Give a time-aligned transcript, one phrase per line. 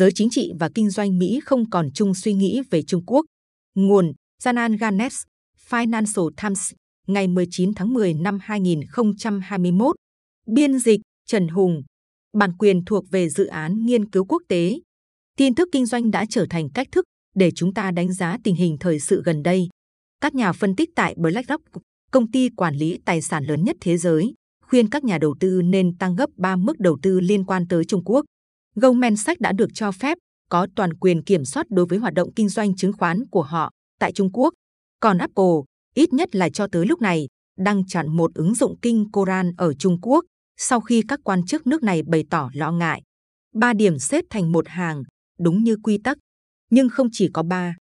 [0.00, 3.26] giới chính trị và kinh doanh Mỹ không còn chung suy nghĩ về Trung Quốc.
[3.74, 5.22] Nguồn Janan Ganes,
[5.68, 6.72] Financial Times,
[7.06, 9.96] ngày 19 tháng 10 năm 2021.
[10.46, 11.82] Biên dịch Trần Hùng.
[12.38, 14.80] Bản quyền thuộc về dự án nghiên cứu quốc tế.
[15.36, 17.04] Tin tức kinh doanh đã trở thành cách thức
[17.34, 19.68] để chúng ta đánh giá tình hình thời sự gần đây.
[20.20, 21.62] Các nhà phân tích tại BlackRock,
[22.12, 24.34] công ty quản lý tài sản lớn nhất thế giới,
[24.66, 27.84] khuyên các nhà đầu tư nên tăng gấp 3 mức đầu tư liên quan tới
[27.84, 28.24] Trung Quốc.
[28.74, 30.18] Goldman Sachs đã được cho phép
[30.48, 33.70] có toàn quyền kiểm soát đối với hoạt động kinh doanh chứng khoán của họ
[33.98, 34.54] tại Trung Quốc.
[35.00, 35.54] Còn Apple,
[35.94, 37.26] ít nhất là cho tới lúc này,
[37.58, 40.24] đang chặn một ứng dụng kinh Koran ở Trung Quốc
[40.56, 43.02] sau khi các quan chức nước này bày tỏ lo ngại.
[43.54, 45.02] Ba điểm xếp thành một hàng,
[45.38, 46.18] đúng như quy tắc.
[46.70, 47.76] Nhưng không chỉ có ba.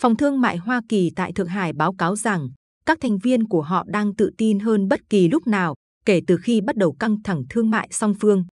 [0.00, 2.48] Phòng thương mại Hoa Kỳ tại Thượng Hải báo cáo rằng
[2.86, 5.74] các thành viên của họ đang tự tin hơn bất kỳ lúc nào
[6.06, 8.44] kể từ khi bắt đầu căng thẳng thương mại song phương.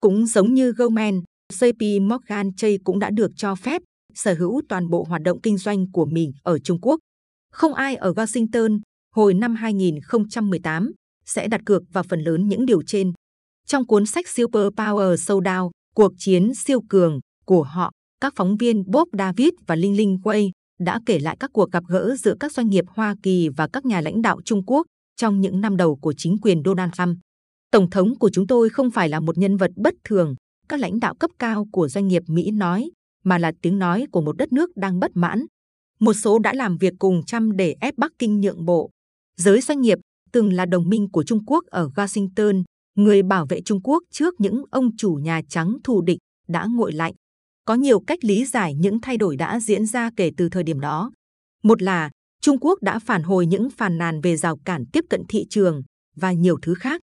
[0.00, 1.20] Cũng giống như Goldman,
[1.52, 3.82] JP Morgan Chase cũng đã được cho phép
[4.14, 7.00] sở hữu toàn bộ hoạt động kinh doanh của mình ở Trung Quốc.
[7.52, 8.80] Không ai ở Washington
[9.14, 10.92] hồi năm 2018
[11.24, 13.12] sẽ đặt cược vào phần lớn những điều trên.
[13.66, 18.82] Trong cuốn sách Super Power Showdown, cuộc chiến siêu cường của họ, các phóng viên
[18.86, 20.50] Bob David và Linh Linh Wei
[20.80, 23.84] đã kể lại các cuộc gặp gỡ giữa các doanh nghiệp Hoa Kỳ và các
[23.84, 27.18] nhà lãnh đạo Trung Quốc trong những năm đầu của chính quyền Donald Trump.
[27.70, 30.34] Tổng thống của chúng tôi không phải là một nhân vật bất thường,
[30.68, 32.90] các lãnh đạo cấp cao của doanh nghiệp Mỹ nói,
[33.24, 35.46] mà là tiếng nói của một đất nước đang bất mãn.
[36.00, 38.90] Một số đã làm việc cùng Trump để ép Bắc Kinh nhượng bộ.
[39.36, 39.98] Giới doanh nghiệp
[40.32, 44.34] từng là đồng minh của Trung Quốc ở Washington, người bảo vệ Trung Quốc trước
[44.40, 47.12] những ông chủ Nhà Trắng thù địch đã nguội lạnh.
[47.64, 50.80] Có nhiều cách lý giải những thay đổi đã diễn ra kể từ thời điểm
[50.80, 51.10] đó.
[51.62, 55.22] Một là Trung Quốc đã phản hồi những phàn nàn về rào cản tiếp cận
[55.28, 55.82] thị trường
[56.16, 57.00] và nhiều thứ khác.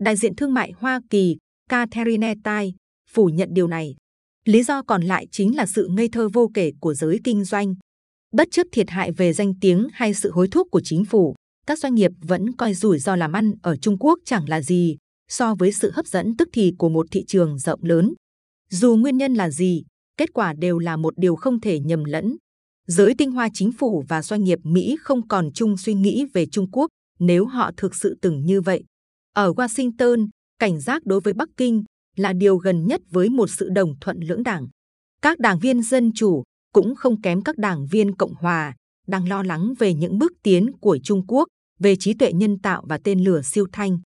[0.00, 1.36] Đại diện thương mại Hoa Kỳ
[1.68, 2.74] Catherine Tai
[3.12, 3.96] phủ nhận điều này.
[4.44, 7.74] Lý do còn lại chính là sự ngây thơ vô kể của giới kinh doanh.
[8.32, 11.34] Bất chấp thiệt hại về danh tiếng hay sự hối thúc của chính phủ,
[11.66, 14.96] các doanh nghiệp vẫn coi rủi ro làm ăn ở Trung Quốc chẳng là gì
[15.32, 18.14] so với sự hấp dẫn tức thì của một thị trường rộng lớn.
[18.70, 19.84] Dù nguyên nhân là gì,
[20.16, 22.36] kết quả đều là một điều không thể nhầm lẫn.
[22.86, 26.46] Giới tinh hoa chính phủ và doanh nghiệp Mỹ không còn chung suy nghĩ về
[26.46, 28.84] Trung Quốc nếu họ thực sự từng như vậy.
[29.34, 31.84] Ở Washington, cảnh giác đối với Bắc Kinh
[32.16, 34.68] là điều gần nhất với một sự đồng thuận lưỡng đảng.
[35.22, 36.42] Các đảng viên dân chủ
[36.72, 38.74] cũng không kém các đảng viên cộng hòa
[39.06, 42.84] đang lo lắng về những bước tiến của Trung Quốc về trí tuệ nhân tạo
[42.88, 43.98] và tên lửa siêu thanh.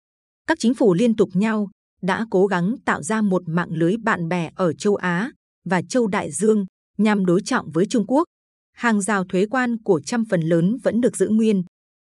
[0.46, 1.68] Các chính phủ liên tục nhau
[2.02, 5.30] đã cố gắng tạo ra một mạng lưới bạn bè ở châu Á
[5.64, 6.66] và châu Đại Dương
[6.98, 8.24] nhằm đối trọng với Trung Quốc.
[8.72, 11.62] Hàng rào thuế quan của trăm phần lớn vẫn được giữ nguyên.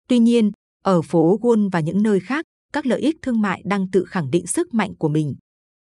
[0.09, 0.51] Tuy nhiên,
[0.85, 4.31] ở phố Wall và những nơi khác, các lợi ích thương mại đang tự khẳng
[4.31, 5.35] định sức mạnh của mình.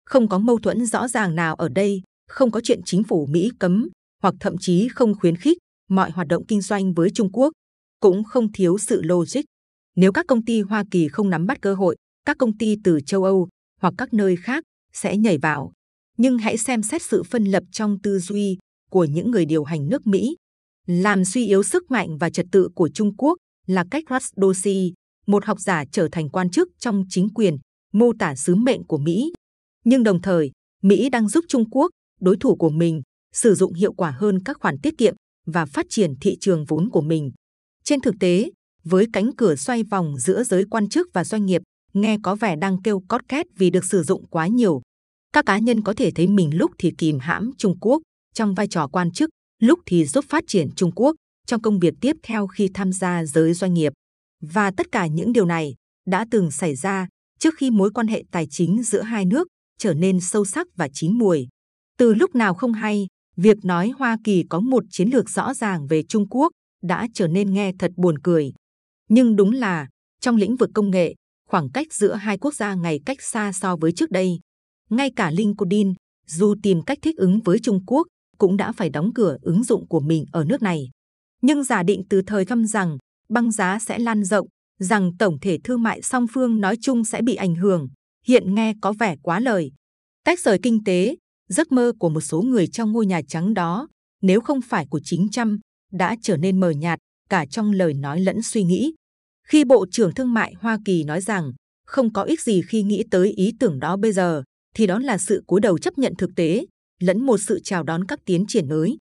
[0.06, 3.52] Không có mâu thuẫn rõ ràng nào ở đây, không có chuyện chính phủ Mỹ
[3.60, 3.90] cấm
[4.24, 5.58] hoặc thậm chí không khuyến khích
[5.90, 7.54] mọi hoạt động kinh doanh với Trung Quốc,
[8.00, 9.42] cũng không thiếu sự logic.
[9.96, 13.00] Nếu các công ty Hoa Kỳ không nắm bắt cơ hội, các công ty từ
[13.06, 13.48] châu Âu
[13.82, 14.64] hoặc các nơi khác
[14.94, 15.72] sẽ nhảy vào.
[16.18, 18.58] Nhưng hãy xem xét sự phân lập trong tư duy
[18.92, 20.36] của những người điều hành nước Mỹ.
[20.88, 23.38] Làm suy yếu sức mạnh và trật tự của Trung Quốc
[23.68, 24.94] là cách Russ Dorsey,
[25.28, 27.58] một học giả trở thành quan chức trong chính quyền,
[27.94, 29.34] mô tả sứ mệnh của Mỹ.
[29.84, 30.52] Nhưng đồng thời,
[30.84, 33.02] Mỹ đang giúp Trung Quốc, đối thủ của mình,
[33.34, 36.90] sử dụng hiệu quả hơn các khoản tiết kiệm và phát triển thị trường vốn
[36.90, 37.32] của mình.
[37.84, 38.50] Trên thực tế,
[38.84, 41.62] với cánh cửa xoay vòng giữa giới quan chức và doanh nghiệp,
[41.94, 44.82] nghe có vẻ đang kêu cót két vì được sử dụng quá nhiều.
[45.34, 48.02] Các cá nhân có thể thấy mình lúc thì kìm hãm Trung Quốc
[48.34, 49.30] trong vai trò quan chức,
[49.62, 51.16] lúc thì giúp phát triển Trung Quốc
[51.48, 53.94] trong công việc tiếp theo khi tham gia giới doanh nghiệp.
[54.42, 55.76] Và tất cả những điều này
[56.08, 57.08] đã từng xảy ra
[57.40, 59.48] trước khi mối quan hệ tài chính giữa hai nước
[59.80, 61.48] trở nên sâu sắc và chín mùi.
[61.98, 63.08] Từ lúc nào không hay,
[63.38, 66.52] việc nói Hoa Kỳ có một chiến lược rõ ràng về Trung Quốc
[66.84, 68.54] đã trở nên nghe thật buồn cười.
[69.10, 69.88] Nhưng đúng là,
[70.22, 71.16] trong lĩnh vực công nghệ,
[71.50, 74.40] khoảng cách giữa hai quốc gia ngày cách xa so với trước đây.
[74.90, 75.94] Ngay cả LinkedIn,
[76.28, 78.08] dù tìm cách thích ứng với Trung Quốc,
[78.38, 80.90] cũng đã phải đóng cửa ứng dụng của mình ở nước này.
[81.42, 82.98] Nhưng giả định từ thời thăm rằng
[83.30, 84.48] băng giá sẽ lan rộng,
[84.80, 87.88] rằng tổng thể thương mại song phương nói chung sẽ bị ảnh hưởng,
[88.28, 89.72] hiện nghe có vẻ quá lời.
[90.24, 91.16] Tách rời kinh tế,
[91.50, 93.88] giấc mơ của một số người trong ngôi nhà trắng đó,
[94.22, 95.60] nếu không phải của chính Trump,
[95.92, 97.00] đã trở nên mờ nhạt
[97.30, 98.94] cả trong lời nói lẫn suy nghĩ.
[99.48, 101.52] Khi Bộ trưởng Thương mại Hoa Kỳ nói rằng
[101.86, 104.44] không có ích gì khi nghĩ tới ý tưởng đó bây giờ,
[104.76, 106.66] thì đó là sự cúi đầu chấp nhận thực tế,
[107.00, 108.98] lẫn một sự chào đón các tiến triển mới.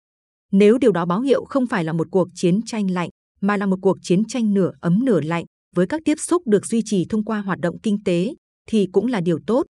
[0.52, 3.10] Nếu điều đó báo hiệu không phải là một cuộc chiến tranh lạnh,
[3.42, 5.46] mà là một cuộc chiến tranh nửa ấm nửa lạnh,
[5.76, 8.34] với các tiếp xúc được duy trì thông qua hoạt động kinh tế,
[8.72, 9.66] thì cũng là điều tốt.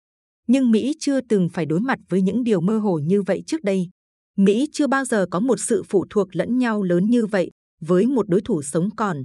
[0.46, 3.64] Nhưng Mỹ chưa từng phải đối mặt với những điều mơ hồ như vậy trước
[3.64, 3.88] đây.
[4.36, 7.50] Mỹ chưa bao giờ có một sự phụ thuộc lẫn nhau lớn như vậy
[7.80, 9.24] với một đối thủ sống còn.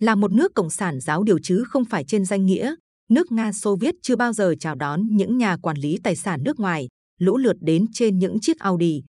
[0.00, 2.74] Là một nước cộng sản giáo điều chứ không phải trên danh nghĩa,
[3.10, 6.40] nước Nga Xô Viết chưa bao giờ chào đón những nhà quản lý tài sản
[6.44, 6.88] nước ngoài,
[7.18, 9.02] lũ lượt đến trên những chiếc Audi.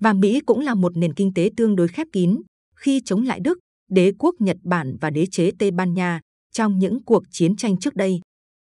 [0.00, 2.42] Và Mỹ cũng là một nền kinh tế tương đối khép kín,
[2.76, 3.58] khi chống lại Đức,
[3.90, 6.20] đế quốc Nhật Bản và đế chế Tây Ban Nha
[6.52, 8.20] trong những cuộc chiến tranh trước đây.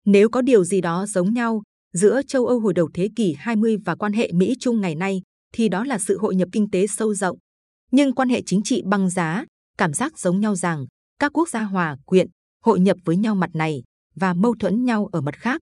[0.06, 1.64] Nếu có điều gì đó giống nhau
[1.94, 5.22] giữa châu Âu hồi đầu thế kỷ 20 và quan hệ Mỹ-Trung ngày nay,
[5.54, 7.38] thì đó là sự hội nhập kinh tế sâu rộng.
[7.92, 9.46] Nhưng quan hệ chính trị băng giá,
[9.78, 10.86] cảm giác giống nhau rằng
[11.20, 12.28] các quốc gia hòa quyện,
[12.64, 13.84] hội nhập với nhau mặt này
[14.16, 15.62] và mâu thuẫn nhau ở mặt khác.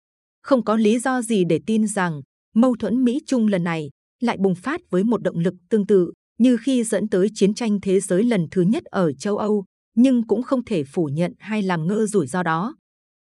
[0.43, 2.21] Không có lý do gì để tin rằng
[2.55, 6.57] mâu thuẫn Mỹ-Trung lần này lại bùng phát với một động lực tương tự như
[6.57, 10.43] khi dẫn tới chiến tranh thế giới lần thứ nhất ở châu Âu, nhưng cũng
[10.43, 12.75] không thể phủ nhận hay làm ngơ rủi ro đó.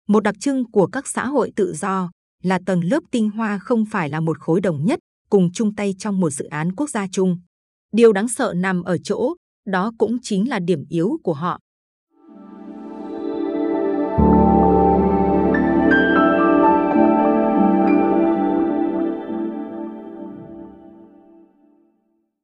[0.08, 2.12] Một đặc trưng của các xã hội tự do
[2.44, 5.00] là tầng lớp tinh hoa không phải là một khối đồng nhất
[5.30, 7.38] cùng chung tay trong một dự án quốc gia chung.
[7.92, 9.36] Điều đáng sợ nằm ở chỗ,
[9.66, 11.60] đó cũng chính là điểm yếu của họ.